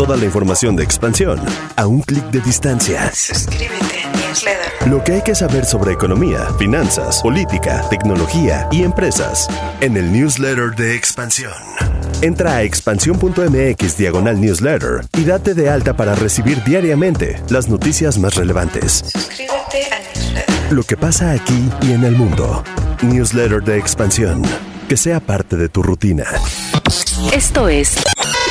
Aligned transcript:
Toda 0.00 0.16
la 0.16 0.24
información 0.24 0.76
de 0.76 0.82
expansión 0.82 1.38
a 1.76 1.86
un 1.86 2.00
clic 2.00 2.24
de 2.30 2.40
distancia. 2.40 3.12
Suscríbete 3.12 4.00
a 4.02 4.16
newsletter. 4.16 4.88
Lo 4.88 5.04
que 5.04 5.12
hay 5.12 5.20
que 5.20 5.34
saber 5.34 5.66
sobre 5.66 5.92
economía, 5.92 6.46
finanzas, 6.58 7.20
política, 7.20 7.86
tecnología 7.90 8.66
y 8.72 8.82
empresas 8.82 9.46
en 9.82 9.98
el 9.98 10.10
newsletter 10.10 10.74
de 10.74 10.96
expansión. 10.96 11.52
Entra 12.22 12.54
a 12.54 12.62
expansión.mx 12.62 13.98
diagonal 13.98 14.40
newsletter 14.40 15.04
y 15.18 15.24
date 15.24 15.52
de 15.52 15.68
alta 15.68 15.92
para 15.92 16.14
recibir 16.14 16.64
diariamente 16.64 17.38
las 17.50 17.68
noticias 17.68 18.16
más 18.16 18.36
relevantes. 18.36 19.04
Suscríbete 19.04 19.84
a 19.92 19.98
newsletter. 19.98 20.72
Lo 20.72 20.82
que 20.82 20.96
pasa 20.96 21.32
aquí 21.32 21.68
y 21.82 21.92
en 21.92 22.04
el 22.04 22.16
mundo. 22.16 22.64
Newsletter 23.02 23.62
de 23.62 23.76
expansión. 23.76 24.40
Que 24.88 24.96
sea 24.96 25.20
parte 25.20 25.56
de 25.56 25.68
tu 25.68 25.82
rutina. 25.82 26.24
Esto 27.34 27.68
es 27.68 27.96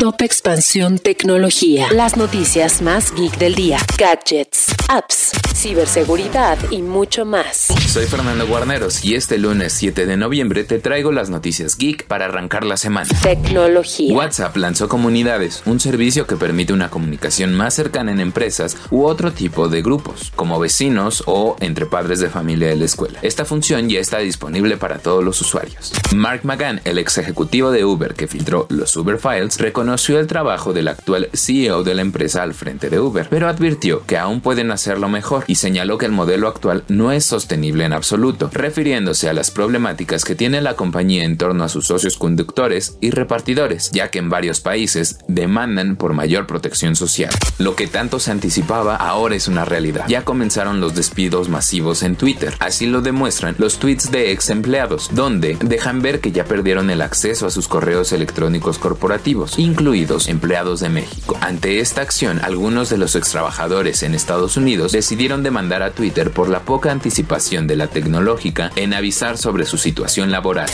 Top 0.00 0.22
Expansión 0.22 0.98
Tecnología. 0.98 1.86
Las 1.92 2.16
noticias 2.16 2.80
más 2.80 3.14
geek 3.14 3.36
del 3.36 3.54
día. 3.54 3.78
Gadgets, 3.98 4.71
apps, 4.92 5.30
ciberseguridad 5.54 6.58
y 6.70 6.82
mucho 6.82 7.24
más. 7.24 7.68
Soy 7.88 8.04
Fernando 8.04 8.46
Guarneros 8.46 9.02
y 9.02 9.14
este 9.14 9.38
lunes 9.38 9.72
7 9.72 10.04
de 10.04 10.18
noviembre 10.18 10.64
te 10.64 10.80
traigo 10.80 11.12
las 11.12 11.30
noticias 11.30 11.78
geek 11.78 12.06
para 12.06 12.26
arrancar 12.26 12.64
la 12.64 12.76
semana. 12.76 13.08
Tecnología. 13.22 14.14
WhatsApp 14.14 14.54
lanzó 14.56 14.90
Comunidades, 14.90 15.62
un 15.64 15.80
servicio 15.80 16.26
que 16.26 16.36
permite 16.36 16.74
una 16.74 16.90
comunicación 16.90 17.54
más 17.54 17.72
cercana 17.72 18.12
en 18.12 18.20
empresas 18.20 18.76
u 18.90 19.04
otro 19.04 19.32
tipo 19.32 19.70
de 19.70 19.80
grupos, 19.80 20.30
como 20.36 20.60
vecinos 20.60 21.22
o 21.26 21.56
entre 21.60 21.86
padres 21.86 22.20
de 22.20 22.28
familia 22.28 22.68
de 22.68 22.76
la 22.76 22.84
escuela. 22.84 23.18
Esta 23.22 23.46
función 23.46 23.88
ya 23.88 23.98
está 23.98 24.18
disponible 24.18 24.76
para 24.76 24.98
todos 24.98 25.24
los 25.24 25.40
usuarios. 25.40 25.92
Mark 26.14 26.40
McGann, 26.42 26.82
el 26.84 26.98
ex 26.98 27.16
ejecutivo 27.16 27.70
de 27.70 27.86
Uber 27.86 28.12
que 28.12 28.28
filtró 28.28 28.66
los 28.68 28.94
Uber 28.94 29.18
Files, 29.18 29.58
reconoció 29.58 30.18
el 30.18 30.26
trabajo 30.26 30.74
del 30.74 30.88
actual 30.88 31.30
CEO 31.32 31.82
de 31.82 31.94
la 31.94 32.02
empresa 32.02 32.42
al 32.42 32.52
frente 32.52 32.90
de 32.90 33.00
Uber, 33.00 33.28
pero 33.30 33.48
advirtió 33.48 34.04
que 34.04 34.18
aún 34.18 34.42
pueden 34.42 34.70
hacerlo 34.82 35.08
mejor 35.08 35.44
y 35.46 35.54
señaló 35.54 35.96
que 35.96 36.06
el 36.06 36.12
modelo 36.12 36.48
actual 36.48 36.82
no 36.88 37.12
es 37.12 37.24
sostenible 37.24 37.84
en 37.84 37.92
absoluto, 37.92 38.50
refiriéndose 38.52 39.28
a 39.28 39.32
las 39.32 39.52
problemáticas 39.52 40.24
que 40.24 40.34
tiene 40.34 40.60
la 40.60 40.74
compañía 40.74 41.22
en 41.22 41.38
torno 41.38 41.62
a 41.62 41.68
sus 41.68 41.86
socios 41.86 42.16
conductores 42.16 42.98
y 43.00 43.10
repartidores, 43.10 43.90
ya 43.92 44.10
que 44.10 44.18
en 44.18 44.28
varios 44.28 44.60
países 44.60 45.18
demandan 45.28 45.94
por 45.94 46.14
mayor 46.14 46.48
protección 46.48 46.96
social. 46.96 47.30
Lo 47.58 47.76
que 47.76 47.86
tanto 47.86 48.18
se 48.18 48.32
anticipaba 48.32 48.96
ahora 48.96 49.36
es 49.36 49.46
una 49.46 49.64
realidad. 49.64 50.06
Ya 50.08 50.24
comenzaron 50.24 50.80
los 50.80 50.96
despidos 50.96 51.48
masivos 51.48 52.02
en 52.02 52.16
Twitter, 52.16 52.54
así 52.58 52.86
lo 52.86 53.02
demuestran 53.02 53.54
los 53.58 53.78
tweets 53.78 54.10
de 54.10 54.32
ex 54.32 54.50
empleados, 54.50 55.10
donde 55.12 55.56
dejan 55.60 56.02
ver 56.02 56.20
que 56.20 56.32
ya 56.32 56.44
perdieron 56.44 56.90
el 56.90 57.02
acceso 57.02 57.46
a 57.46 57.50
sus 57.50 57.68
correos 57.68 58.12
electrónicos 58.12 58.80
corporativos, 58.80 59.60
incluidos 59.60 60.26
empleados 60.26 60.80
de 60.80 60.88
México. 60.88 61.38
Ante 61.40 61.78
esta 61.78 62.02
acción, 62.02 62.40
algunos 62.42 62.90
de 62.90 62.98
los 62.98 63.14
ex 63.14 63.30
trabajadores 63.30 64.02
en 64.02 64.16
Estados 64.16 64.56
Unidos 64.56 64.71
decidieron 64.76 65.42
demandar 65.42 65.82
a 65.82 65.90
Twitter 65.92 66.30
por 66.30 66.48
la 66.48 66.60
poca 66.60 66.90
anticipación 66.90 67.66
de 67.66 67.76
la 67.76 67.88
tecnológica 67.88 68.70
en 68.76 68.94
avisar 68.94 69.38
sobre 69.38 69.66
su 69.66 69.78
situación 69.78 70.30
laboral. 70.30 70.68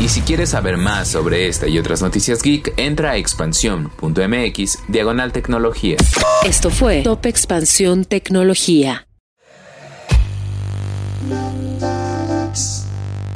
Y 0.00 0.08
si 0.08 0.20
quieres 0.22 0.50
saber 0.50 0.76
más 0.76 1.08
sobre 1.08 1.48
esta 1.48 1.68
y 1.68 1.78
otras 1.78 2.02
noticias 2.02 2.42
geek, 2.42 2.74
entra 2.76 3.12
a 3.12 3.16
expansión.mx 3.16 4.78
diagonal 4.88 5.32
tecnología. 5.32 5.96
Esto 6.44 6.70
fue 6.70 7.02
Top 7.02 7.24
Expansión 7.26 8.04
Tecnología. 8.04 9.06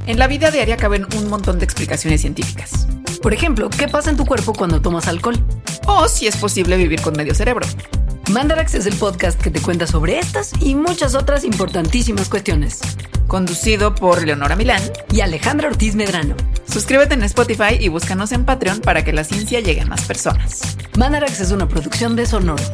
En 0.06 0.18
la 0.18 0.26
vida 0.28 0.50
diaria 0.50 0.76
caben 0.76 1.06
un 1.16 1.28
montón 1.28 1.58
de 1.58 1.64
explicaciones 1.64 2.20
científicas. 2.20 2.86
Por 3.22 3.32
ejemplo, 3.32 3.70
¿qué 3.70 3.88
pasa 3.88 4.10
en 4.10 4.16
tu 4.16 4.24
cuerpo 4.24 4.52
cuando 4.52 4.80
tomas 4.80 5.08
alcohol? 5.08 5.36
O 5.86 6.08
si 6.08 6.26
es 6.26 6.36
posible 6.36 6.76
vivir 6.76 7.00
con 7.00 7.16
medio 7.16 7.34
cerebro. 7.34 7.66
Mandarax 8.30 8.74
es 8.74 8.86
el 8.86 8.96
podcast 8.96 9.40
que 9.40 9.52
te 9.52 9.60
cuenta 9.60 9.86
sobre 9.86 10.18
estas 10.18 10.52
y 10.60 10.74
muchas 10.74 11.14
otras 11.14 11.44
importantísimas 11.44 12.28
cuestiones. 12.28 12.80
Conducido 13.28 13.94
por 13.94 14.26
Leonora 14.26 14.56
Milán 14.56 14.82
y 15.12 15.20
Alejandra 15.20 15.68
Ortiz 15.68 15.94
Medrano. 15.94 16.34
Suscríbete 16.68 17.14
en 17.14 17.22
Spotify 17.22 17.76
y 17.78 17.88
búscanos 17.88 18.32
en 18.32 18.44
Patreon 18.44 18.80
para 18.80 19.04
que 19.04 19.12
la 19.12 19.22
ciencia 19.22 19.60
llegue 19.60 19.80
a 19.80 19.86
más 19.86 20.04
personas. 20.04 20.76
Mandarax 20.98 21.40
es 21.40 21.52
una 21.52 21.68
producción 21.68 22.16
de 22.16 22.26
Sonoro. 22.26 22.64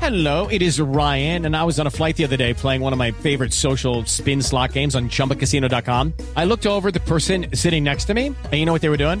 Hello, 0.00 0.46
it 0.46 0.62
is 0.62 0.80
Ryan, 0.80 1.44
and 1.44 1.54
I 1.54 1.64
was 1.64 1.78
on 1.78 1.86
a 1.86 1.90
flight 1.90 2.16
the 2.16 2.24
other 2.24 2.36
day 2.36 2.54
playing 2.54 2.80
one 2.80 2.94
of 2.94 2.98
my 2.98 3.10
favorite 3.10 3.52
social 3.52 4.06
spin 4.06 4.40
slot 4.40 4.72
games 4.72 4.94
on 4.94 5.10
chumbacasino.com. 5.10 6.14
I 6.34 6.44
looked 6.44 6.66
over 6.66 6.88
at 6.88 6.94
the 6.94 7.00
person 7.00 7.48
sitting 7.52 7.84
next 7.84 8.06
to 8.06 8.14
me, 8.14 8.28
and 8.28 8.54
you 8.54 8.64
know 8.64 8.72
what 8.72 8.80
they 8.80 8.88
were 8.88 8.96
doing? 8.96 9.20